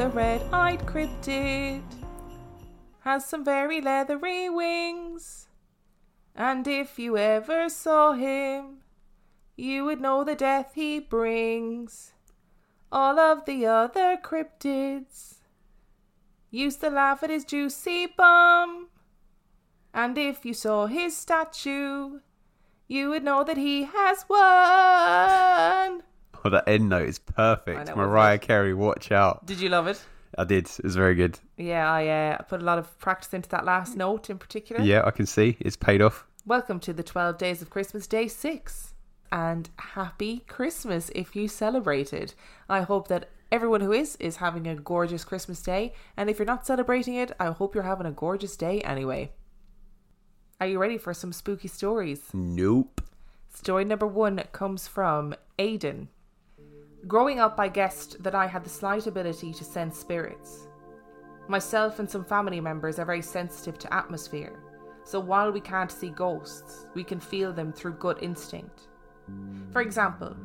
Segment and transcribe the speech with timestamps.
[0.00, 1.82] the red eyed cryptid
[3.00, 5.48] has some very leathery wings.
[6.34, 8.78] And if you ever saw him,
[9.58, 12.14] you would know the death he brings.
[12.90, 15.40] All of the other cryptids
[16.50, 18.88] used to laugh at his juicy bum.
[19.92, 22.20] And if you saw his statue,
[22.88, 26.04] you would know that he has won.
[26.44, 27.88] Oh, that end note is perfect.
[27.88, 29.46] know, Mariah Carey, watch out.
[29.46, 30.02] Did you love it?
[30.38, 30.66] I did.
[30.66, 31.38] It was very good.
[31.56, 34.82] Yeah, I uh, put a lot of practice into that last note in particular.
[34.82, 36.26] Yeah, I can see it's paid off.
[36.46, 38.94] Welcome to the 12 Days of Christmas, Day 6.
[39.32, 42.34] And happy Christmas if you celebrated.
[42.68, 45.94] I hope that everyone who is is having a gorgeous Christmas day.
[46.16, 49.32] And if you're not celebrating it, I hope you're having a gorgeous day anyway.
[50.60, 52.22] Are you ready for some spooky stories?
[52.32, 53.00] Nope.
[53.52, 56.08] Story number one comes from Aidan.
[57.06, 60.68] Growing up, I guessed that I had the slight ability to sense spirits.
[61.48, 64.62] Myself and some family members are very sensitive to atmosphere,
[65.04, 68.88] so while we can't see ghosts, we can feel them through gut instinct.
[69.72, 70.36] For example,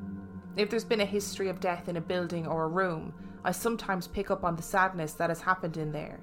[0.56, 4.08] if there's been a history of death in a building or a room, I sometimes
[4.08, 6.22] pick up on the sadness that has happened in there.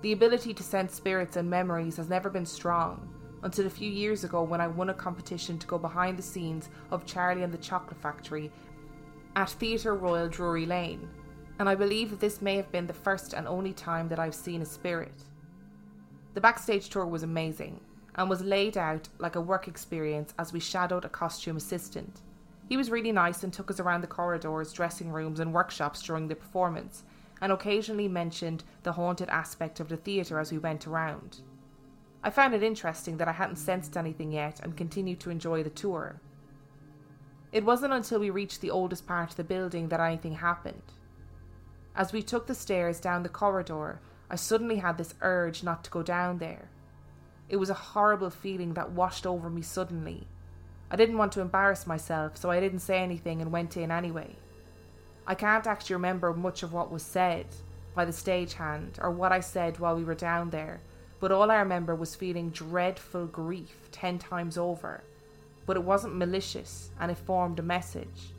[0.00, 3.08] The ability to sense spirits and memories has never been strong
[3.42, 6.70] until a few years ago when I won a competition to go behind the scenes
[6.90, 8.50] of Charlie and the Chocolate Factory
[9.34, 11.08] at Theatre Royal Drury Lane,
[11.58, 14.62] and I believe this may have been the first and only time that I've seen
[14.62, 15.14] a spirit.
[16.34, 17.80] The backstage tour was amazing
[18.14, 22.20] and was laid out like a work experience as we shadowed a costume assistant.
[22.68, 26.28] He was really nice and took us around the corridors, dressing rooms, and workshops during
[26.28, 27.04] the performance,
[27.40, 31.40] and occasionally mentioned the haunted aspect of the theatre as we went around.
[32.22, 35.70] I found it interesting that I hadn't sensed anything yet and continued to enjoy the
[35.70, 36.20] tour.
[37.52, 40.82] It wasn't until we reached the oldest part of the building that anything happened.
[41.94, 45.90] As we took the stairs down the corridor, I suddenly had this urge not to
[45.90, 46.70] go down there.
[47.50, 50.26] It was a horrible feeling that washed over me suddenly.
[50.90, 54.36] I didn't want to embarrass myself, so I didn't say anything and went in anyway.
[55.26, 57.46] I can't actually remember much of what was said
[57.94, 60.80] by the stagehand or what I said while we were down there,
[61.20, 65.04] but all I remember was feeling dreadful grief ten times over.
[65.66, 68.34] But it wasn't malicious and it formed a message.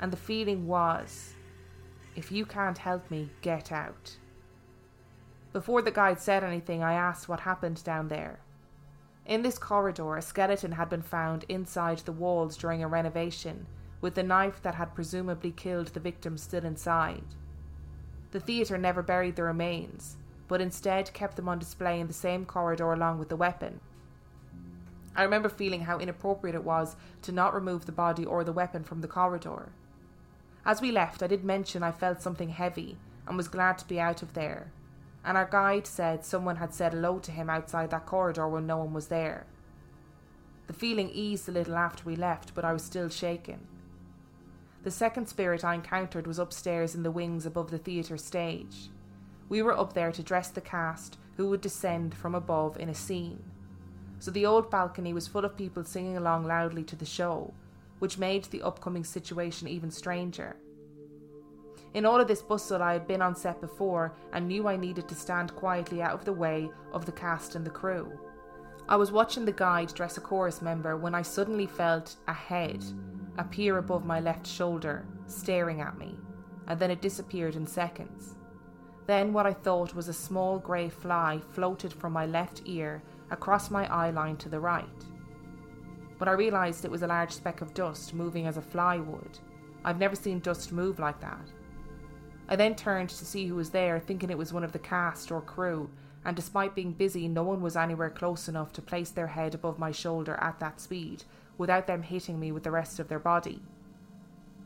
[0.00, 1.34] And the feeling was
[2.14, 4.16] if you can't help me, get out.
[5.52, 8.40] Before the guide said anything, I asked what happened down there.
[9.24, 13.66] In this corridor, a skeleton had been found inside the walls during a renovation,
[14.00, 17.24] with the knife that had presumably killed the victim still inside.
[18.32, 20.16] The theatre never buried the remains,
[20.48, 23.80] but instead kept them on display in the same corridor along with the weapon.
[25.14, 28.82] I remember feeling how inappropriate it was to not remove the body or the weapon
[28.84, 29.72] from the corridor.
[30.64, 32.96] As we left, I did mention I felt something heavy
[33.26, 34.72] and was glad to be out of there,
[35.24, 38.78] and our guide said someone had said hello to him outside that corridor when no
[38.78, 39.46] one was there.
[40.66, 43.66] The feeling eased a little after we left, but I was still shaken.
[44.84, 48.90] The second spirit I encountered was upstairs in the wings above the theatre stage.
[49.48, 52.94] We were up there to dress the cast who would descend from above in a
[52.94, 53.44] scene.
[54.22, 57.52] So the old balcony was full of people singing along loudly to the show,
[57.98, 60.54] which made the upcoming situation even stranger.
[61.92, 65.08] In all of this bustle, I had been on set before and knew I needed
[65.08, 68.16] to stand quietly out of the way of the cast and the crew.
[68.88, 72.84] I was watching the guide dress a chorus member when I suddenly felt a head
[73.38, 76.14] appear above my left shoulder, staring at me,
[76.68, 78.36] and then it disappeared in seconds.
[79.08, 83.70] Then, what I thought was a small grey fly floated from my left ear across
[83.70, 84.86] my eye line to the right.
[86.18, 89.38] But I realised it was a large speck of dust moving as a fly would.
[89.84, 91.48] I've never seen dust move like that.
[92.48, 95.32] I then turned to see who was there, thinking it was one of the cast
[95.32, 95.90] or crew,
[96.24, 99.78] and despite being busy, no one was anywhere close enough to place their head above
[99.78, 101.24] my shoulder at that speed
[101.58, 103.60] without them hitting me with the rest of their body.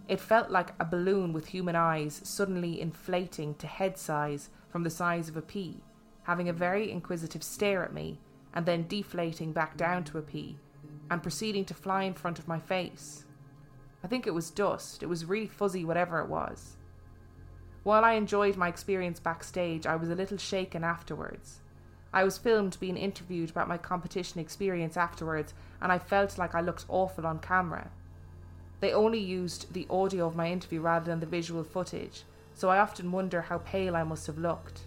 [0.09, 4.91] It felt like a balloon with human eyes suddenly inflating to head size from the
[4.91, 5.81] size of a pea,
[6.25, 8.19] having a very inquisitive stare at me,
[8.57, 10.57] and then deflating back down to a pea,
[11.11, 13.27] and proceeding to fly in front of my face.
[14.03, 16.77] I think it was dust, it was really fuzzy, whatever it was.
[17.83, 21.61] While I enjoyed my experience backstage, I was a little shaken afterwards.
[22.15, 25.53] I was filmed being interviewed about my competition experience afterwards,
[25.83, 27.91] and I felt like I looked awful on camera.
[28.81, 32.23] They only used the audio of my interview rather than the visual footage,
[32.55, 34.81] so I often wonder how pale I must have looked.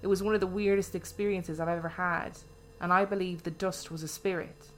[0.00, 2.38] It was one of the weirdest experiences I've ever had,
[2.80, 4.68] and I believe the dust was a spirit.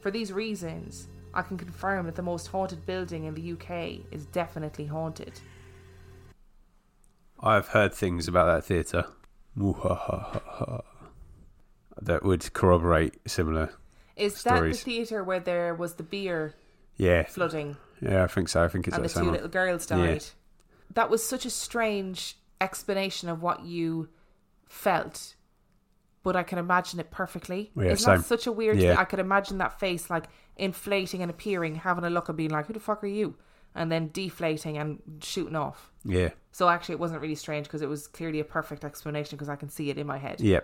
[0.00, 4.26] For these reasons, I can confirm that the most haunted building in the UK is
[4.26, 5.32] definitely haunted.
[7.40, 9.04] I've heard things about that theatre
[12.00, 13.70] that would corroborate similar.
[14.16, 14.78] Is Stories.
[14.78, 16.54] that the theatre where there was the beer
[16.96, 18.62] Yeah, flooding yeah, I think so.
[18.62, 19.32] I think it's and the two one.
[19.32, 19.96] little girls Yeah.
[19.96, 20.24] died?
[20.94, 24.08] That was such a strange explanation of what you
[24.68, 25.34] felt,
[26.26, 27.70] but I can imagine it perfectly.
[27.76, 28.16] Yeah, Isn't same.
[28.18, 28.90] that such a weird Yeah.
[28.90, 28.98] thing?
[28.98, 30.24] I could imagine that face like
[30.56, 33.36] inflating and appearing, having a look and being like, "Who the fuck are you?"
[33.76, 35.92] and then deflating and shooting off.
[36.04, 39.48] Yeah, So actually, it wasn't really strange because it was clearly a perfect explanation because
[39.50, 40.40] I can see it in my head.
[40.40, 40.60] yeah.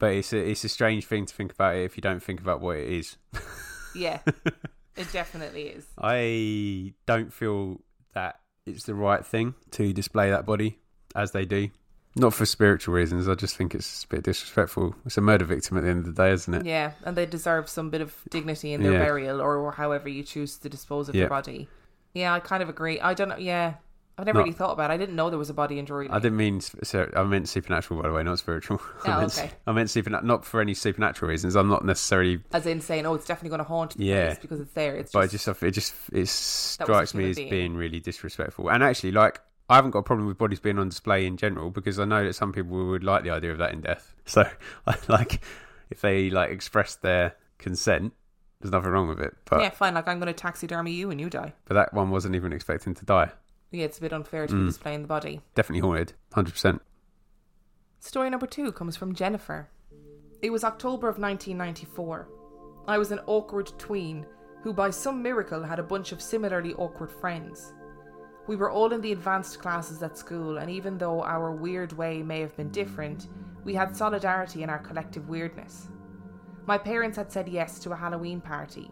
[0.00, 2.40] But it's a, it's a strange thing to think about it if you don't think
[2.40, 3.16] about what it is.
[3.94, 4.18] Yeah,
[4.96, 5.86] it definitely is.
[5.96, 7.80] I don't feel
[8.14, 10.80] that it's the right thing to display that body
[11.14, 11.68] as they do.
[12.16, 13.28] Not for spiritual reasons.
[13.28, 14.94] I just think it's a bit disrespectful.
[15.04, 16.64] It's a murder victim at the end of the day, isn't it?
[16.64, 18.98] Yeah, and they deserve some bit of dignity in their Yeah.
[19.04, 21.22] burial or however you choose to dispose of Yeah.
[21.22, 21.68] their body.
[22.12, 23.00] Yeah, I kind of agree.
[23.00, 23.36] I don't know.
[23.36, 23.74] Yeah,
[24.16, 24.44] I've never No.
[24.44, 24.94] really thought about it.
[24.94, 26.22] I didn't know there was a body in Drury I Lane.
[26.22, 26.60] didn't mean.
[26.60, 28.80] So I meant supernatural, by the way, not spiritual.
[29.04, 29.50] I Oh, meant, okay.
[29.66, 31.56] I meant supernatural, not for any supernatural reasons.
[31.56, 32.44] I'm not necessarily.
[32.52, 34.26] As in saying, oh, it's definitely going to haunt the Yeah.
[34.26, 34.94] place because it's there.
[34.94, 37.50] It's But I just, just, it just, it strikes me human as being.
[37.50, 38.68] being really disrespectful.
[38.70, 41.70] And actually, like, I haven't got a problem with bodies being on display in general
[41.70, 44.14] because I know that some people would like the idea of that in death.
[44.26, 44.44] So,
[45.08, 45.42] like,
[45.90, 48.14] if they like express their consent,
[48.60, 49.34] there's nothing wrong with it.
[49.44, 49.92] But yeah, fine.
[49.94, 51.52] Like I'm going to taxidermy you and you die.
[51.66, 53.30] but that one wasn't even expecting to die.
[53.70, 54.60] Yeah, it's a bit unfair to Mm.
[54.60, 55.40] be displaying the body.
[55.54, 56.80] Definitely haunted, hundred percent.
[58.00, 59.68] Story number two comes from Jennifer.
[60.42, 62.28] It was October of 1994.
[62.86, 64.26] I was an awkward tween
[64.62, 67.72] who, by some miracle, had a bunch of similarly awkward friends.
[68.46, 72.22] We were all in the advanced classes at school, and even though our weird way
[72.22, 73.28] may have been different,
[73.64, 75.88] we had solidarity in our collective weirdness.
[76.66, 78.90] My parents had said yes to a Halloween party.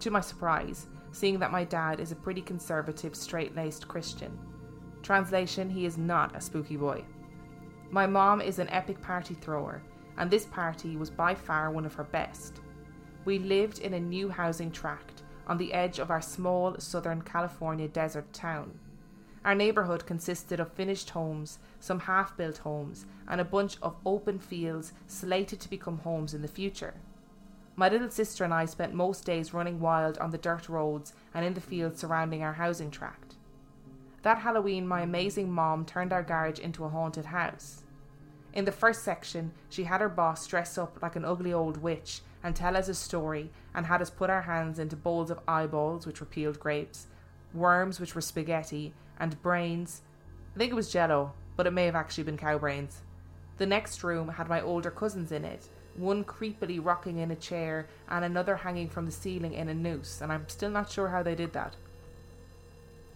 [0.00, 4.38] To my surprise, seeing that my dad is a pretty conservative, straight laced Christian.
[5.02, 7.04] Translation, he is not a spooky boy.
[7.90, 9.82] My mom is an epic party thrower,
[10.16, 12.60] and this party was by far one of her best.
[13.24, 17.88] We lived in a new housing tract on the edge of our small southern California
[17.88, 18.78] desert town.
[19.44, 24.38] Our neighbourhood consisted of finished homes, some half built homes, and a bunch of open
[24.38, 26.94] fields slated to become homes in the future.
[27.74, 31.44] My little sister and I spent most days running wild on the dirt roads and
[31.44, 33.34] in the fields surrounding our housing tract.
[34.22, 37.82] That Halloween, my amazing mom turned our garage into a haunted house.
[38.52, 42.20] In the first section, she had her boss dress up like an ugly old witch
[42.44, 46.06] and tell us a story, and had us put our hands into bowls of eyeballs,
[46.06, 47.06] which were peeled grapes,
[47.54, 48.92] worms, which were spaghetti,
[49.22, 50.02] and brains.
[50.54, 53.02] I think it was jello, but it may have actually been cow brains.
[53.56, 57.86] The next room had my older cousins in it, one creepily rocking in a chair
[58.08, 61.22] and another hanging from the ceiling in a noose, and I'm still not sure how
[61.22, 61.76] they did that.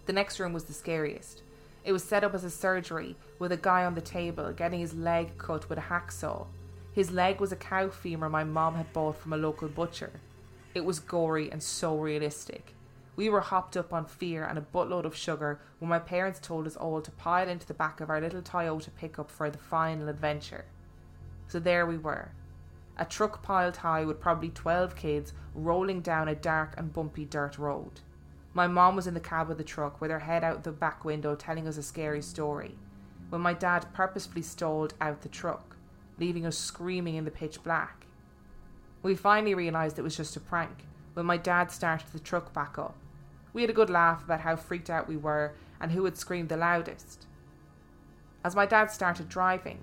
[0.05, 1.43] The next room was the scariest.
[1.83, 4.93] It was set up as a surgery with a guy on the table getting his
[4.93, 6.47] leg cut with a hacksaw.
[6.93, 10.11] His leg was a cow femur my mom had bought from a local butcher.
[10.73, 12.73] It was gory and so realistic.
[13.17, 16.67] We were hopped up on fear and a buttload of sugar when my parents told
[16.67, 20.07] us all to pile into the back of our little Toyota pickup for the final
[20.07, 20.65] adventure.
[21.47, 22.29] So there we were.
[22.95, 27.57] A truck piled high with probably 12 kids rolling down a dark and bumpy dirt
[27.57, 28.01] road.
[28.53, 31.03] My mom was in the cab of the truck with her head out the back
[31.03, 32.75] window telling us a scary story,
[33.29, 35.75] when my dad purposefully stalled out the truck,
[36.19, 38.05] leaving us screaming in the pitch black.
[39.01, 42.77] We finally realised it was just a prank when my dad started the truck back
[42.77, 42.95] up.
[43.57, 46.49] We had a good laugh about how freaked out we were and who had screamed
[46.49, 47.25] the loudest.
[48.43, 49.79] As my dad started driving,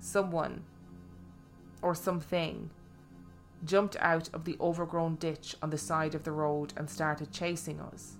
[0.00, 0.64] someone,
[1.82, 2.70] or something,
[3.64, 7.78] jumped out of the overgrown ditch on the side of the road and started chasing
[7.80, 8.16] us.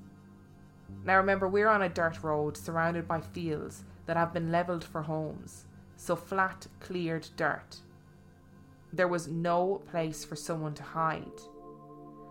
[1.04, 5.02] Now remember, we're on a dirt road surrounded by fields that have been levelled for
[5.02, 5.64] homes,
[5.96, 7.78] so flat, cleared dirt.
[8.92, 11.40] There was no place for someone to hide.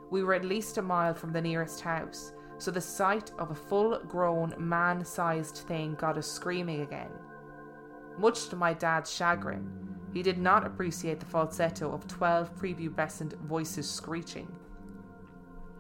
[0.10, 3.56] We were at least a mile from the nearest house, so the sight of a
[3.56, 7.10] full grown, man sized thing got us screaming again.
[8.20, 9.68] Much to my dad's chagrin,
[10.14, 14.48] he did not appreciate the falsetto of 12 prepubescent voices screeching.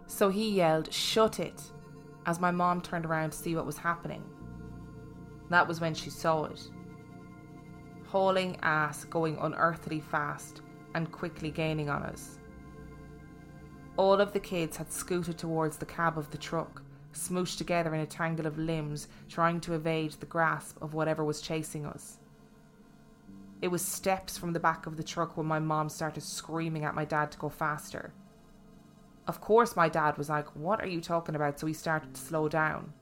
[0.08, 1.62] So he yelled, Shut it,
[2.26, 4.24] as my mom turned around to see what was happening.
[5.52, 6.68] That was when she saw it.
[8.08, 10.64] Hauling ass going unearthly fast
[10.96, 12.40] and quickly gaining on us.
[13.98, 16.82] All of the kids had scooted towards the cab of the truck,
[17.14, 21.42] smooshed together in a tangle of limbs, trying to evade the grasp of whatever was
[21.42, 22.18] chasing us.
[23.62, 26.96] It was steps from the back of the truck when my mom started screaming at
[26.96, 28.12] my dad to go faster.
[29.28, 31.60] Of course, my dad was like, What are you talking about?
[31.60, 32.94] So he started to slow down.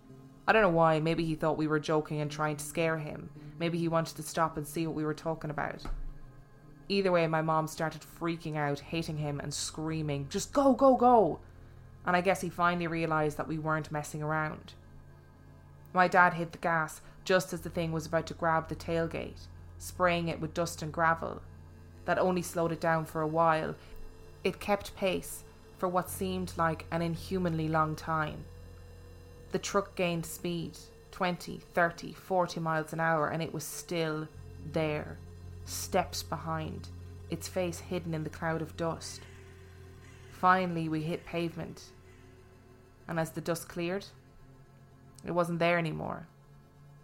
[0.48, 3.30] I don't know why, maybe he thought we were joking and trying to scare him.
[3.60, 5.84] Maybe he wanted to stop and see what we were talking about.
[6.90, 11.40] Either way, my mom started freaking out, hating him and screaming, Just go, go, go!
[12.06, 14.74] And I guess he finally realised that we weren't messing around.
[15.94, 19.48] My dad hit the gas just as the thing was about to grab the tailgate,
[19.78, 21.42] spraying it with dust and gravel.
[22.06, 23.76] That only slowed it down for a while.
[24.44, 25.44] It kept pace
[25.78, 28.46] for what seemed like an inhumanly long time.
[29.52, 30.78] The truck gained speed
[31.12, 34.28] 20, 30, 40 miles an hour, and it was still
[34.72, 35.18] there,
[35.70, 36.90] steps behind,
[37.30, 39.22] its face hidden in the cloud of dust.
[40.32, 41.92] Finally, we hit pavement,
[43.08, 44.06] and as the dust cleared,
[45.26, 46.28] it wasn't there anymore.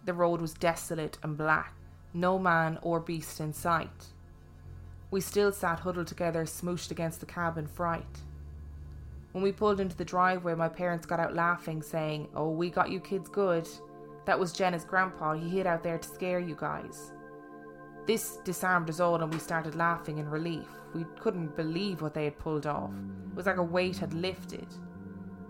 [0.04, 1.74] The road was desolate and black,
[2.14, 4.06] no man or beast in sight.
[5.10, 8.22] We still sat huddled together, smooshed against the cab in fright.
[9.32, 12.90] When we pulled into the driveway, my parents got out laughing, saying, Oh, we got
[12.90, 13.68] you kids good.
[14.24, 15.34] That was Jenna's grandpa.
[15.34, 17.12] He hid out there to scare you guys.
[18.06, 20.68] This disarmed us all, and we started laughing in relief.
[20.94, 22.92] We couldn't believe what they had pulled off.
[23.30, 24.68] It was like a weight had lifted.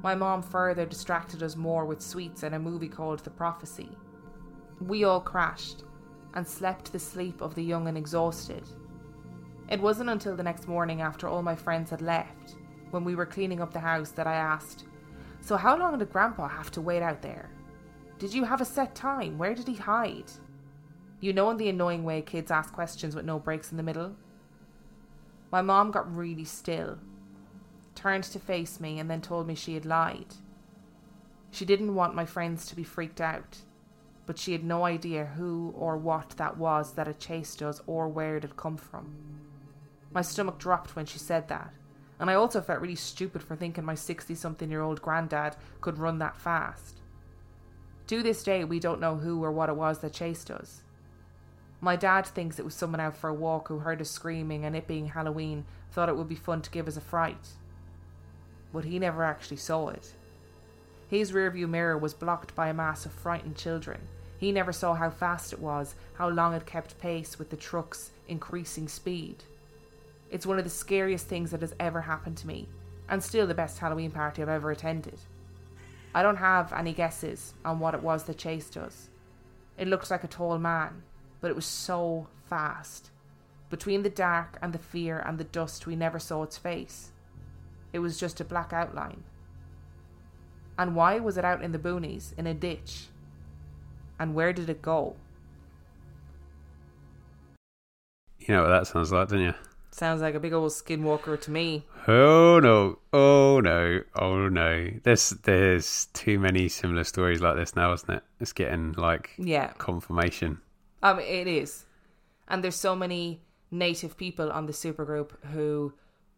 [0.03, 3.91] My mom further distracted us more with sweets and a movie called The Prophecy.
[4.81, 5.85] We all crashed
[6.35, 8.63] and slept the sleep of the young and exhausted.
[9.69, 12.57] It wasn't until the next morning, after all my friends had left,
[12.91, 14.85] when we were cleaning up the house that I asked,
[15.41, 17.51] So, how long did Grandpa have to wait out there?
[18.19, 19.37] Did you have a set time?
[19.37, 20.31] Where did he hide?
[21.19, 24.17] You know, in the annoying way kids ask questions with no breaks in the middle?
[25.51, 26.99] My mom got really still,
[27.95, 30.35] turned to face me, and then told me she had lied.
[31.51, 33.59] She didn't want my friends to be freaked out,
[34.27, 38.09] but she had no idea who or what that was that had chased us or
[38.09, 39.15] where it had come from.
[40.13, 41.73] My stomach dropped when she said that,
[42.21, 45.97] and I also felt really stupid for thinking my 60 something year old granddad could
[45.97, 47.01] run that fast.
[48.09, 50.83] To this day, we don't know who or what it was that chased us.
[51.81, 54.75] My dad thinks it was someone out for a walk who heard us screaming and
[54.75, 57.49] it being Halloween thought it would be fun to give us a fright.
[58.73, 60.13] But he never actually saw it.
[61.09, 64.01] His rearview mirror was blocked by a mass of frightened children.
[64.39, 68.11] He never saw how fast it was, how long it kept pace with the truck's
[68.29, 69.45] increasing speed.
[70.31, 72.69] It's one of the scariest things that has ever happened to me,
[73.09, 75.21] and still the best Halloween party I've ever attended.
[76.15, 79.09] I don't have any guesses on what it was that chased us.
[79.79, 81.03] It looked like a tall man,
[81.41, 83.11] but it was so fast.
[83.71, 87.13] Between the dark and the fear and the dust, we never saw its face.
[87.93, 89.25] It was just a black outline.
[90.79, 93.07] And why was it out in the boonies, in a ditch?
[94.19, 95.17] And where did it go?
[98.39, 99.55] You know what that sounds like, don't you?
[99.91, 101.87] Sounds like a big old skinwalker to me.
[102.07, 102.99] Oh no!
[103.15, 104.03] Oh no!
[104.15, 104.91] Oh no!
[105.03, 108.23] There's there's too many similar stories like this now, isn't it?
[108.39, 110.61] It's getting like Yeah, confirmation.
[111.03, 111.85] Um, it is.
[112.49, 115.93] And there's so many native people on the supergroup who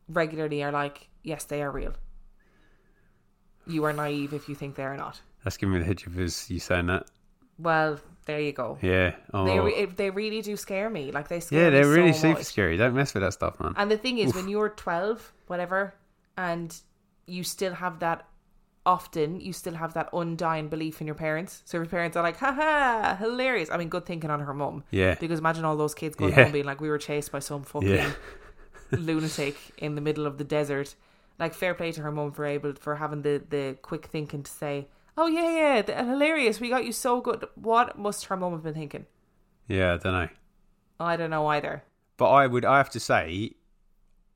[0.09, 1.95] regularly are like, yes, they are real.
[3.67, 5.21] You are naive if you think they are not.
[5.45, 6.51] That's giving me the hiccups.
[6.51, 7.07] You saying that?
[7.59, 8.79] Well, there you go.
[8.83, 9.15] Yeah.
[9.35, 9.45] Oh.
[9.45, 11.13] They re- they really do scare me.
[11.13, 12.47] Like they scare yeah, they're really so super much.
[12.47, 12.77] scary.
[12.77, 13.75] Don't mess with that stuff, man.
[13.77, 15.95] And the thing is, when you're 12, whatever,
[16.37, 16.75] and
[17.27, 18.27] you still have that,
[18.89, 21.63] often you still have that undying belief in your parents.
[21.67, 23.71] So your parents are like, haha, hilarious.
[23.71, 24.83] I mean, good thinking on her mum.
[24.91, 25.15] Yeah.
[25.21, 26.45] Because imagine all those kids going Yeah.
[26.45, 28.13] home being like, we were chased by some fucking Yeah.
[28.91, 30.95] lunatic in the middle of the desert.
[31.39, 34.51] Like, fair play to her mum for able for having the, the quick thinking to
[34.51, 36.59] say, oh, yeah, yeah, th- hilarious.
[36.61, 37.45] We got you so good.
[37.55, 39.07] What must her mum have been thinking?
[39.69, 40.29] Yeah, I don't know.
[40.99, 41.85] I don't know either.
[42.17, 42.65] But I would.
[42.65, 43.53] I have to say,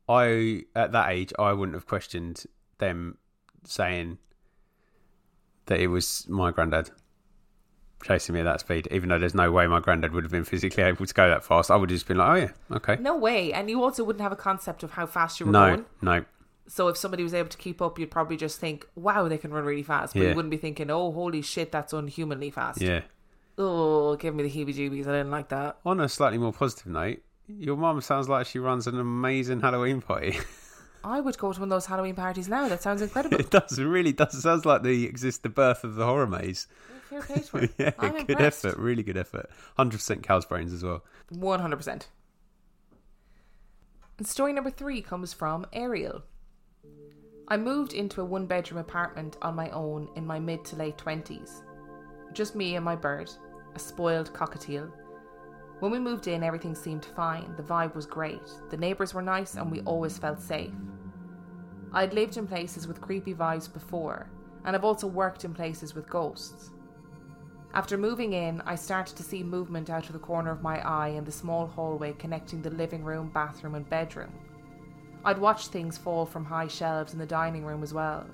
[0.09, 2.45] I at that age, I wouldn't have questioned
[2.79, 3.19] them
[3.65, 4.19] saying
[5.67, 6.91] that it was my granddad
[8.05, 8.89] chasing me at that speed.
[8.91, 11.45] Even though there's no way my granddad would have been physically able to go that
[11.45, 13.53] fast, I would have just been like, "Oh yeah, okay." No way.
[13.53, 15.85] And you also wouldn't have a concept of how fast you were No, going.
[16.01, 16.25] no,
[16.69, 19.53] So if somebody was able to keep up, you'd probably just think, "Wow, they can
[19.53, 20.29] run really fast." But Yeah.
[20.31, 23.03] you wouldn't be thinking, "Oh, holy shit, that's unhumanly fast." yeah.
[23.59, 25.07] Oh, give me the heebie-jeebies.
[25.07, 25.79] I didn't like that.
[25.85, 30.01] On a slightly more positive note, your mum sounds like she runs an amazing Halloween
[30.01, 30.39] party.
[31.05, 32.69] I would go to one of those Halloween parties now.
[32.69, 33.39] That sounds incredible.
[33.41, 34.35] it does, it really does.
[34.35, 36.67] It sounds like the exist the birth of the horror maze.
[37.11, 37.69] Fair play to her.
[37.79, 38.65] yeah, I'm good impressed.
[38.65, 39.51] effort, really good effort.
[39.77, 41.05] Hundred percent cow's brains as well.
[41.31, 42.09] One hundred percent.
[44.19, 46.23] And story number three comes from Ariel.
[47.49, 51.63] I moved into a one-bedroom apartment on my own in my mid to late twenties.
[52.33, 53.31] Just me and my bird,
[53.75, 54.91] a spoiled cockatiel.
[55.83, 57.57] When we moved in, everything seemed fine.
[57.57, 58.49] The vibe was great.
[58.71, 60.71] The neighbours were nice, and we always felt safe.
[61.93, 64.31] I'd lived in places with creepy vibes before,
[64.65, 66.71] and I've also worked in places with ghosts.
[67.75, 71.09] After moving in, I started to see movement out of the corner of my eye
[71.09, 74.31] in the small hallway connecting the living room, bathroom, and bedroom.
[75.25, 78.25] I'd watched things fall from high shelves in the dining room as well.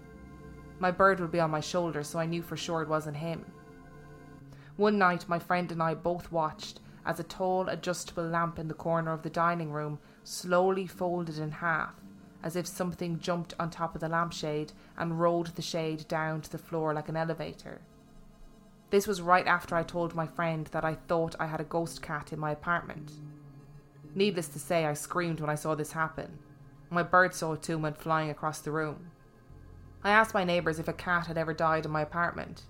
[0.80, 3.42] My bird would be on my shoulder, so I knew for sure it wasn't him.
[4.76, 8.74] One night, my friend and I both watched as a tall, adjustable lamp in the
[8.74, 11.94] corner of the dining room slowly folded in half,
[12.42, 16.52] as if something jumped on top of the lampshade and rolled the shade down to
[16.52, 17.80] the floor like an elevator.
[18.90, 22.02] This was right after I told my friend that I thought I had a ghost
[22.02, 23.12] cat in my apartment.
[24.14, 26.38] Needless to say, I screamed when I saw this happen.
[26.90, 29.10] My bird saw too went flying across the room.
[30.04, 32.64] I asked my neighbours if a cat had ever died in my apartment.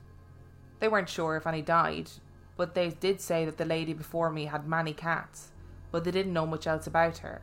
[0.78, 2.11] They weren't sure if any died,
[2.59, 5.53] but they did say that the lady before me had many cats,
[5.93, 7.41] but they didn't know much else about her.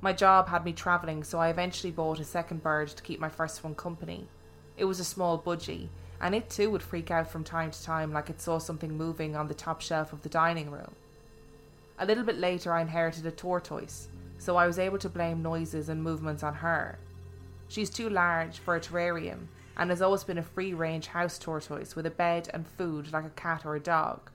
[0.00, 3.28] My job had me travelling, so I eventually bought a second bird to keep my
[3.28, 4.28] first one company.
[4.76, 5.88] It was a small budgie,
[6.20, 9.34] and it too would freak out from time to time like it saw something moving
[9.34, 10.94] on the top shelf of the dining room.
[11.98, 15.88] A little bit later, I inherited a tortoise, so I was able to blame noises
[15.88, 17.00] and movements on her.
[17.66, 21.96] She's too large for a terrarium and has always been a free range house tortoise
[21.96, 24.30] with a bed and food like a cat or a dog.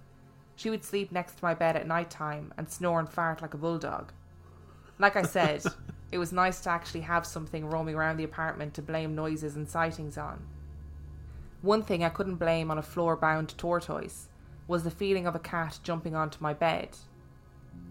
[0.55, 3.53] She would sleep next to my bed at night time and snore and fart like
[3.53, 4.11] a bulldog.
[4.97, 5.63] Like I said,
[6.11, 9.69] it was nice to actually have something roaming around the apartment to blame noises and
[9.69, 10.45] sightings on.
[11.61, 14.27] One thing I couldn't blame on a floor bound tortoise
[14.67, 16.89] was the feeling of a cat jumping onto my bed.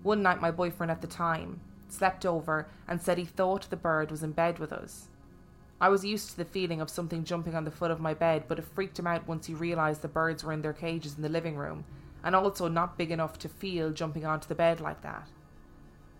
[0.03, 4.11] One night, my boyfriend at the time slept over and said he thought the bird
[4.11, 5.09] was in bed with us.
[5.81, 8.45] I was used to the feeling of something jumping on the foot of my bed,
[8.49, 11.23] but it freaked him out once he realised the birds were in their cages in
[11.23, 11.85] the living room,
[12.25, 15.29] and also not big enough to feel jumping onto the bed like that.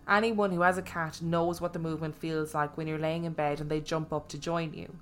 [0.07, 3.33] Anyone who has a cat knows what the movement feels like when you're laying in
[3.33, 4.95] bed and they jump up to join you.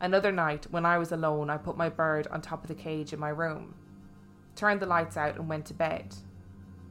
[0.00, 3.12] Another night, when I was alone, I put my bird on top of the cage
[3.12, 3.74] in my room,
[4.54, 6.16] turned the lights out, and went to bed.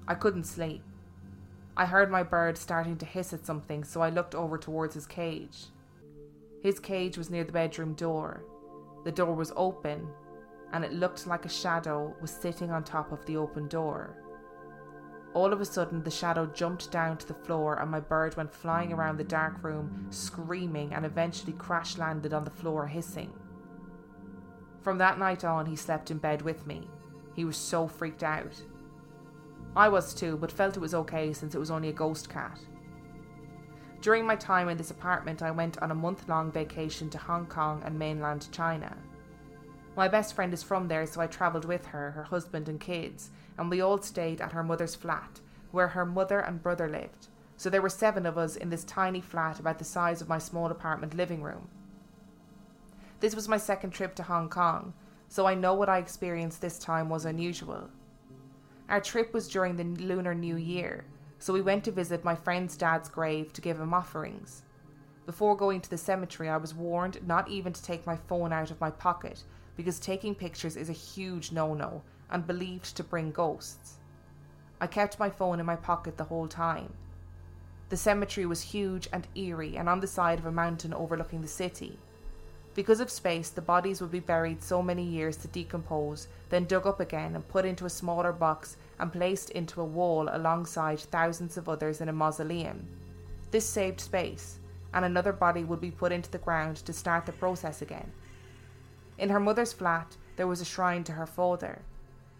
[0.07, 0.83] I couldn't sleep.
[1.77, 5.05] I heard my bird starting to hiss at something, so I looked over towards his
[5.05, 5.65] cage.
[6.65, 8.43] His cage was near the bedroom door.
[9.03, 10.07] The door was open,
[10.73, 14.17] and it looked like a shadow was sitting on top of the open door.
[15.35, 18.51] All of a sudden, the shadow jumped down to the floor, and my bird went
[18.51, 23.31] flying around the dark room, screaming, and eventually crash landed on the floor, hissing.
[24.81, 26.89] From that night on, he slept in bed with me.
[27.35, 28.59] He was so freaked out.
[29.75, 32.59] I was too, but felt it was okay since it was only a ghost cat.
[34.05, 37.47] During my time in this apartment, I went on a month long vacation to Hong
[37.47, 38.95] Kong and mainland China.
[39.97, 43.31] My best friend is from there, so I travelled with her, her husband, and kids,
[43.57, 45.41] and we all stayed at her mother's flat,
[45.71, 47.29] where her mother and brother lived.
[47.57, 50.37] So there were seven of us in this tiny flat about the size of my
[50.37, 51.67] small apartment living room.
[53.21, 54.93] This was my second trip to Hong Kong,
[55.29, 57.89] so I know what I experienced this time was unusual.
[58.87, 61.05] Our trip was during the Lunar New Year,
[61.45, 64.63] so we went to visit my friend's dad's grave to give him offerings.
[65.27, 68.71] Before going to the cemetery, I was warned not even to take my phone out
[68.71, 69.43] of my pocket
[69.77, 73.99] because taking pictures is a huge no no and believed to bring ghosts.
[74.81, 76.91] I kept my phone in my pocket the whole time.
[77.89, 81.47] The cemetery was huge and eerie and on the side of a mountain overlooking the
[81.47, 81.99] city.
[82.73, 86.87] Because of space, the bodies would be buried so many years to decompose, then dug
[86.87, 91.57] up again and put into a smaller box and placed into a wall alongside thousands
[91.57, 92.87] of others in a mausoleum.
[93.51, 94.59] This saved space,
[94.93, 98.11] and another body would be put into the ground to start the process again.
[99.17, 101.81] In her mother's flat, there was a shrine to her father.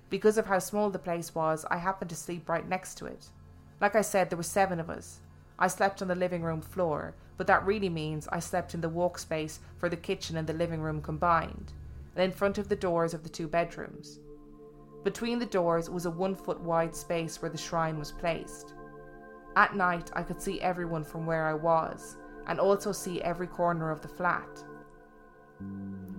[0.09, 3.27] Because of how small the place was, I happened to sleep right next to it.
[3.81, 5.19] Like I said, there were seven of us.
[5.57, 8.89] I slept on the living room floor, but that really means I slept in the
[8.89, 11.73] walk space for the kitchen and the living room combined,
[12.15, 14.19] and in front of the doors of the two bedrooms.
[15.05, 18.73] Between the doors was a one foot wide space where the shrine was placed.
[19.55, 23.91] At night, I could see everyone from where I was, and also see every corner
[23.91, 24.63] of the flat.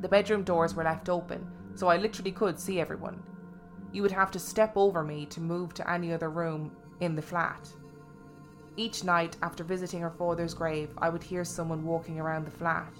[0.02, 3.20] The bedroom doors were left open, so I literally could see everyone.
[3.90, 6.70] You would have to step over me to move to any other room
[7.00, 7.68] in the flat.
[8.76, 12.92] Each night, after visiting her father's grave, I would hear someone walking around the flat.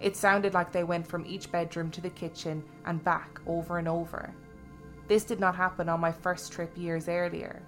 [0.00, 3.86] It sounded like they went from each bedroom to the kitchen and back over and
[3.86, 4.34] over.
[5.06, 7.62] This did not happen on my first trip years earlier.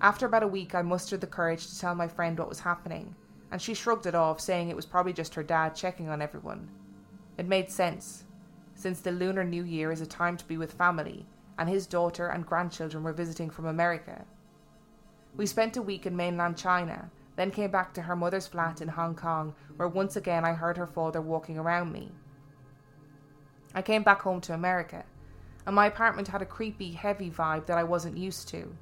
[0.00, 3.14] After about a week, I mustered the courage to tell my friend what was happening,
[3.50, 6.70] and she shrugged it off, saying it was probably just her dad checking on everyone.
[7.36, 8.24] It made sense,
[8.74, 11.26] since the Lunar New Year is a time to be with family,
[11.58, 14.24] and his daughter and grandchildren were visiting from America.
[15.36, 18.88] We spent a week in mainland China, then came back to her mother's flat in
[18.88, 22.12] Hong Kong, where once again I heard her father walking around me.
[23.74, 25.04] I came back home to America,
[25.66, 28.74] and my apartment had a creepy, heavy vibe that I wasn't used to.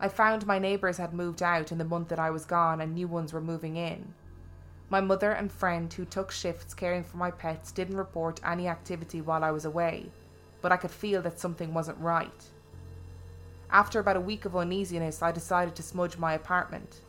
[0.00, 2.94] I found my neighbours had moved out in the month that I was gone and
[2.94, 4.14] new ones were moving in.
[4.90, 9.20] My mother and friend who took shifts caring for my pets didn't report any activity
[9.20, 10.10] while I was away,
[10.60, 12.44] but I could feel that something wasn't right.
[13.70, 17.00] After about a week of uneasiness, I decided to smudge my apartment.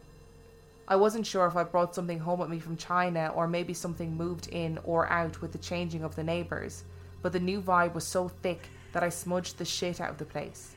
[0.88, 4.16] I wasn't sure if I brought something home with me from China or maybe something
[4.16, 6.84] moved in or out with the changing of the neighbours,
[7.24, 10.26] but the new vibe was so thick that I smudged the shit out of the
[10.26, 10.76] place.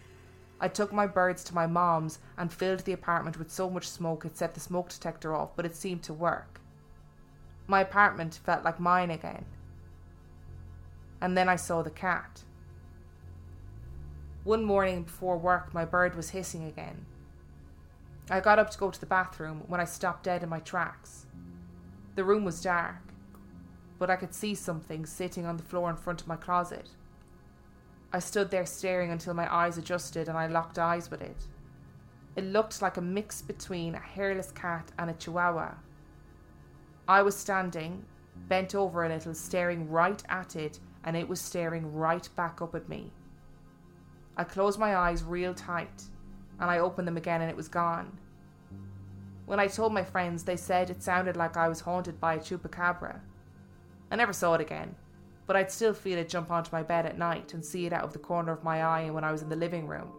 [0.59, 4.25] I took my birds to my mom's and filled the apartment with so much smoke
[4.25, 6.61] it set the smoke detector off, but it seemed to work.
[7.67, 9.45] My apartment felt like mine again.
[11.21, 12.43] And then I saw the cat.
[14.45, 17.05] One morning before work, my bird was hissing again.
[18.31, 21.27] I got up to go to the bathroom when I stopped dead in my tracks.
[22.15, 22.97] The room was dark,
[23.99, 26.91] but I could see something sitting on the floor in front of my closet.
[28.13, 31.37] I stood there staring until my eyes adjusted and I locked eyes with it.
[32.37, 35.75] It looked like a mix between a hairless cat and a chihuahua.
[37.09, 38.05] I was standing,
[38.49, 42.75] bent over a little, staring right at it, and it was staring right back up
[42.75, 43.13] at me.
[44.37, 46.03] I closed my eyes real tight,
[46.61, 48.19] and I opened them again, and it was gone.
[49.47, 52.41] When I told my friends, they said it sounded like I was haunted by a
[52.41, 53.21] chupacabra.
[54.11, 54.95] I never saw it again,
[55.47, 58.05] but I'd still feel it jump onto my bed at night and see it out
[58.05, 60.13] of the corner of my eye when I was in the living room.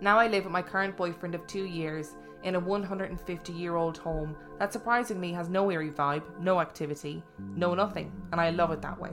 [0.00, 3.98] Now I live with my current boyfriend of two years in a 150 year old
[3.98, 8.80] home that surprisingly has no eerie vibe, no activity, no nothing, and I love it
[8.82, 9.12] that way.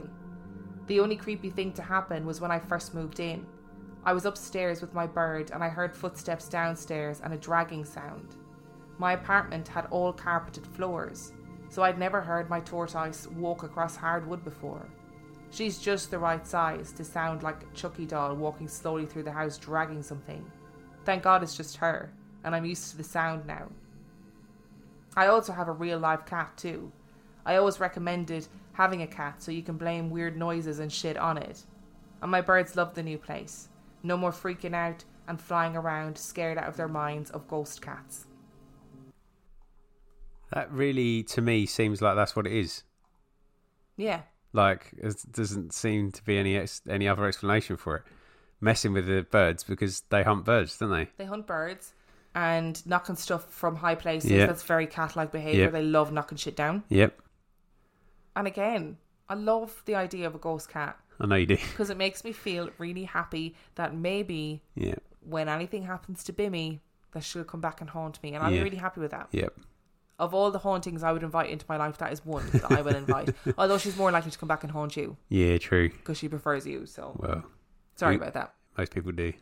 [0.86, 3.44] The only creepy thing to happen was when I first moved in.
[4.04, 8.36] I was upstairs with my bird and I heard footsteps downstairs and a dragging sound.
[8.98, 11.32] My apartment had all carpeted floors,
[11.76, 14.88] so I'd never heard my tortoise walk across hardwood before.
[15.50, 19.58] She's just the right size to sound like Chucky doll walking slowly through the house
[19.58, 20.42] dragging something.
[21.04, 22.10] Thank God it's just her,
[22.44, 23.68] and I'm used to the sound now.
[25.18, 26.90] I also have a real live cat too.
[27.44, 31.36] I always recommended having a cat so you can blame weird noises and shit on
[31.36, 31.62] it.
[32.22, 33.68] And my birds love the new place.
[34.02, 38.25] No more freaking out and flying around scared out of their minds of ghost cats.
[40.52, 42.82] That really, to me, seems like that's what it is.
[43.96, 44.22] Yeah.
[44.52, 48.02] Like, it doesn't seem to be any ex- any other explanation for it.
[48.60, 51.08] Messing with the birds because they hunt birds, don't they?
[51.18, 51.92] They hunt birds
[52.34, 54.30] and knocking stuff from high places.
[54.30, 54.46] Yeah.
[54.46, 55.64] That's very cat like behaviour.
[55.64, 55.72] Yep.
[55.72, 56.84] They love knocking shit down.
[56.88, 57.18] Yep,
[58.34, 61.56] And again, I love the idea of a ghost cat I know you do.
[61.56, 66.80] because it makes me feel really happy that maybe Yeah, when anything happens to Bimmy,
[67.12, 68.34] that she'll come back and haunt me.
[68.34, 68.62] And I'm Yeah.
[68.62, 69.28] really happy with that.
[69.32, 69.54] yep.
[70.18, 72.80] Of all the hauntings I would invite into my life, that is one that I
[72.80, 73.34] will invite.
[73.58, 75.90] Although she's more likely to come back and haunt you Yeah, true.
[75.90, 76.86] because she prefers you.
[76.86, 77.44] So Well,
[77.96, 78.54] sorry we- about that.
[78.78, 79.34] most people do.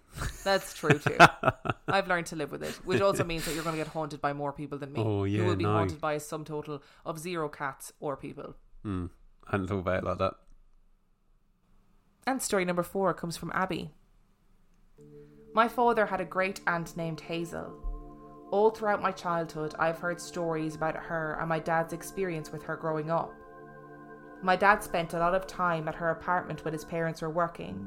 [0.42, 1.16] That's true too.
[1.88, 4.20] I've learned to live with it, which also means that you're going to get haunted
[4.20, 5.00] by more people than me.
[5.00, 5.72] Oh, yeah, you will be no.
[5.72, 8.56] haunted by a sum total of zero cats or people.
[8.82, 9.06] Hmm.
[9.46, 10.34] I hadn't thought about it like that.
[12.26, 13.90] And story number four comes from Abby.
[15.54, 17.83] My father had a great aunt named Hazel.
[18.54, 22.76] All throughout my childhood, I've heard stories about her and my dad's experience with her
[22.76, 23.34] growing up.
[24.42, 27.84] My dad spent a lot of time at her apartment when his parents were working.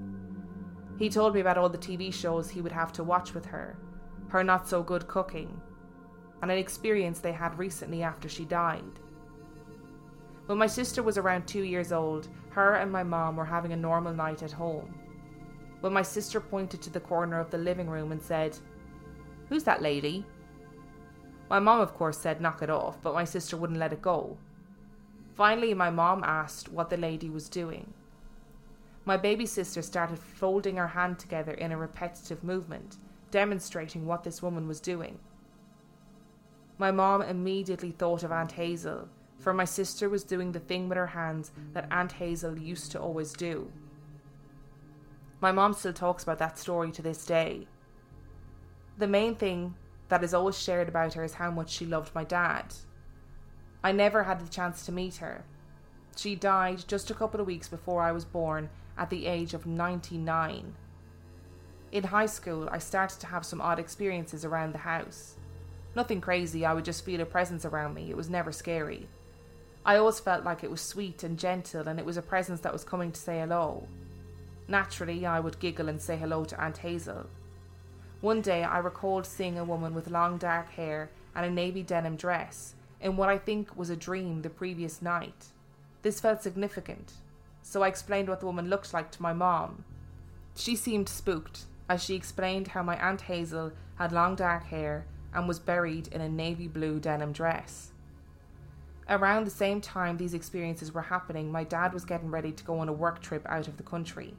[0.99, 3.77] He told me about all the TV shows he would have to watch with her,
[4.27, 5.61] her not so good cooking,
[6.41, 8.99] and an experience they had recently after she died.
[10.47, 13.77] When my sister was around two years old, her and my mom were having a
[13.77, 14.99] normal night at home.
[15.79, 18.57] When my sister pointed to the corner of the living room and said,
[19.47, 20.25] Who's that lady?
[21.49, 24.37] My mom, of course, said knock it off, but my sister wouldn't let it go.
[25.35, 27.93] Finally, my mom asked what the lady was doing.
[29.05, 32.97] My baby sister started folding her hand together in a repetitive movement,
[33.31, 35.19] demonstrating what this woman was doing.
[36.77, 39.07] My mom immediately thought of Aunt Hazel,
[39.39, 42.99] for my sister was doing the thing with her hands that Aunt Hazel used to
[42.99, 43.71] always do.
[45.39, 47.67] My mom still talks about that story to this day.
[48.97, 49.75] The main thing
[50.09, 52.73] that is always shared about her is how much she loved my dad.
[53.83, 55.43] I never had the chance to meet her.
[56.15, 59.65] She died just a couple of weeks before I was born at the age of
[59.65, 60.73] 99.
[61.91, 65.35] In high school, I started to have some odd experiences around the house.
[65.95, 68.09] Nothing crazy, I would just feel a presence around me.
[68.09, 69.07] It was never scary.
[69.85, 72.73] I always felt like it was sweet and gentle, and it was a presence that
[72.73, 73.87] was coming to say hello.
[74.67, 77.27] Naturally, I would giggle and say hello to Aunt Hazel.
[78.21, 82.15] One day, I recalled seeing a woman with long dark hair and a navy denim
[82.15, 85.47] dress in what I think was a dream the previous night.
[86.01, 87.13] This felt significant.
[87.61, 89.83] so I explained what the woman looked like to my mom.
[90.55, 95.47] She seemed spooked as she explained how my Aunt Hazel had long dark hair and
[95.47, 97.91] was buried in a navy blue denim dress.
[99.09, 102.79] Around the same time these experiences were happening, my dad was getting ready to go
[102.79, 104.33] on a work trip out of the country.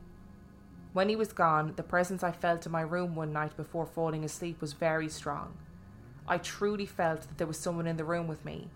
[0.98, 4.24] When he was gone, the presence I felt in my room one night before falling
[4.24, 5.56] asleep was very strong.
[6.26, 8.68] I truly felt that there was someone in the room with me.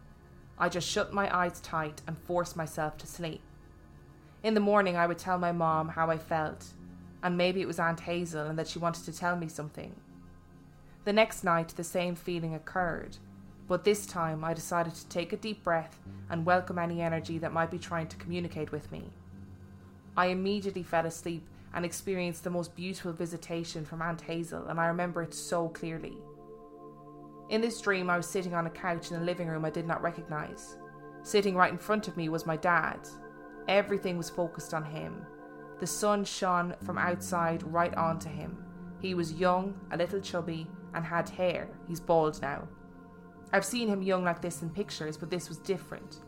[0.57, 3.41] I just shut my eyes tight and forced myself to sleep.
[4.45, 6.67] In the morning, I would tell my mom how I felt,
[7.25, 9.97] and maybe it was Aunt Hazel and that she wanted to tell me something.
[11.05, 13.17] The next night, the same feeling occurred,
[13.67, 15.99] but this time I decided to take a deep breath
[16.31, 19.11] and welcome any energy that might be trying to communicate with me.
[20.17, 24.87] I immediately fell asleep and experienced the most beautiful visitation from Aunt Hazel, and I
[24.87, 26.19] remember it so clearly.
[27.51, 29.87] In this dream, I was sitting on a couch in a living room I did
[29.87, 30.77] not recognize.
[31.23, 33.01] Sitting right in front of me was my dad.
[33.69, 35.27] Everything was focused on him.
[35.81, 38.65] The sun shone from outside right onto him.
[39.01, 41.69] He was young, a little chubby, and had hair.
[41.89, 42.69] He's bald now.
[43.53, 46.21] I've seen him young like this in pictures, but this was different.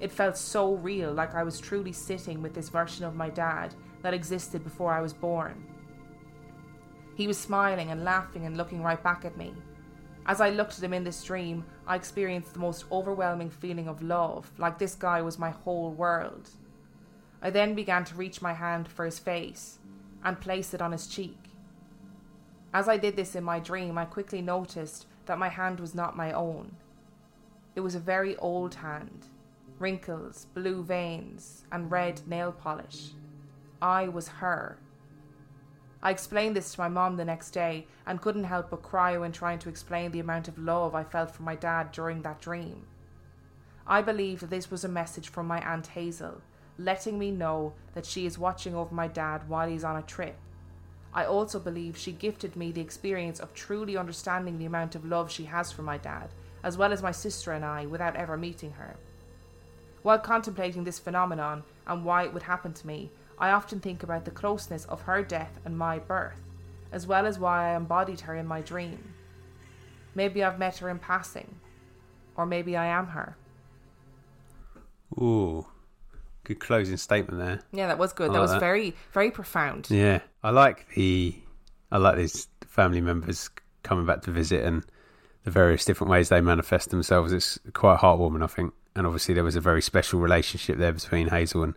[0.00, 3.74] It felt so real, like I was truly sitting with this version of my dad
[4.02, 5.66] that existed before I was born.
[7.14, 9.52] He was smiling and laughing and looking right back at me.
[10.24, 14.02] As I looked at him in this dream, I experienced the most overwhelming feeling of
[14.02, 16.48] love, like this guy was my whole world.
[17.42, 19.78] I then began to reach my hand for his face
[20.24, 21.38] and place it on his cheek.
[22.72, 26.16] As I did this in my dream, I quickly noticed that my hand was not
[26.16, 26.76] my own.
[27.74, 29.26] It was a very old hand,
[29.80, 33.12] wrinkles, blue veins, and red nail polish.
[33.80, 34.78] I was her.
[36.02, 39.32] I explained this to my mom the next day and couldn't help but cry when
[39.32, 42.86] trying to explain the amount of love I felt for my dad during that dream.
[43.86, 46.42] I believe that this was a message from my Aunt Hazel,
[46.78, 50.36] letting me know that she is watching over my dad while he's on a trip.
[51.12, 55.30] I also believe she gifted me the experience of truly understanding the amount of love
[55.30, 56.28] she has for my dad,
[56.62, 58.96] as well as my sister and I, without ever meeting her.
[60.02, 64.24] While contemplating this phenomenon and why it would happen to me, I often think about
[64.24, 66.40] the closeness of her death and my birth,
[66.92, 69.14] as well as why I embodied her in my dream.
[70.14, 71.56] Maybe I've met her in passing,
[72.36, 73.36] or maybe I am her.
[75.18, 75.66] Ooh,
[76.44, 77.60] good closing statement there.
[77.72, 78.32] Yeah, that was good.
[78.32, 78.60] That was that.
[78.60, 79.88] very, very profound.
[79.90, 81.34] Yeah, I like the
[81.92, 83.50] I like these family members
[83.82, 84.84] coming back to visit and
[85.44, 87.32] the various different ways they manifest themselves.
[87.32, 88.72] It's quite heartwarming, I think.
[88.96, 91.74] And obviously, there was a very special relationship there between Hazel and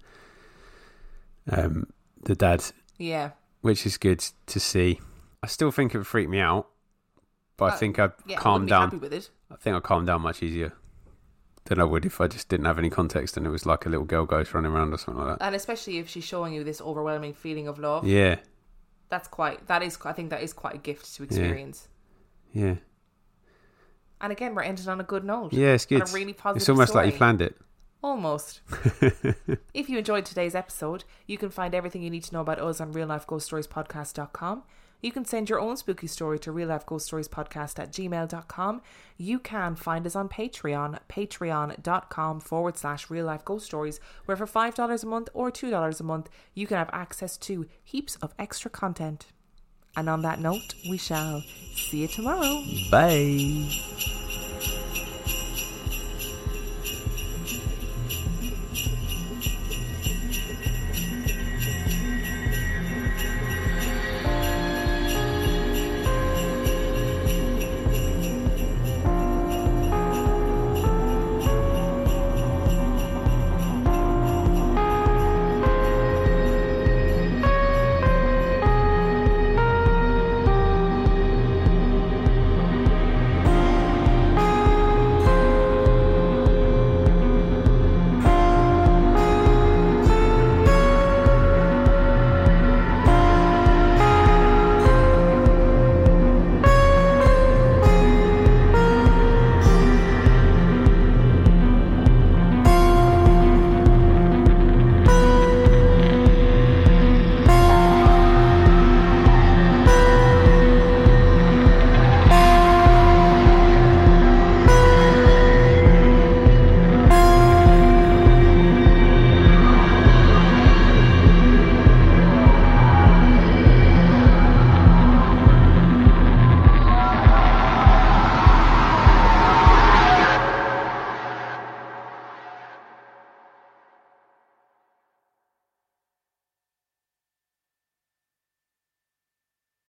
[1.51, 1.87] um,
[2.23, 2.63] the dad,
[2.97, 3.31] Yeah.
[3.61, 4.99] which is good to see.
[5.41, 6.67] I still think it would freak me out,
[7.57, 8.83] but I Uh, think I'd Yeah, I calm down.
[8.89, 9.29] happy with it.
[9.51, 10.73] I think I'd calm down much easier
[11.65, 13.89] than I would if I just didn't have any context and it was like a
[13.89, 15.45] little girl ghost running around or something like that.
[15.45, 18.05] And especially if she's showing you this overwhelming feeling of love.
[18.07, 18.37] Yeah,
[19.09, 21.87] That's quite, that is, I think that is quite a gift to experience.
[22.51, 22.75] yeah,
[24.21, 25.53] And again, we're ending on a good note.
[25.53, 25.73] yeah.
[25.73, 26.09] It's On good.
[26.09, 27.55] a really positive It's almost like you planned it.
[28.01, 28.61] Almost.
[29.73, 32.81] if you enjoyed today's episode, you can find everything you need to know about us
[32.81, 34.63] on reallifeghoststoriespodcast.com.
[35.01, 38.81] You can send your own spooky story to reallifeghoststoriespodcast at gmail.com.
[39.17, 44.47] You can find us on Patreon, patreon.com forward slash real life ghost stories, where for
[44.47, 48.71] $5 a month or $2 a month, you can have access to heaps of extra
[48.71, 49.25] content.
[49.95, 51.43] And on that note, we shall
[51.75, 52.63] see you tomorrow.
[52.89, 53.69] Bye.